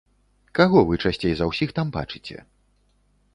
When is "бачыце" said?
1.99-2.37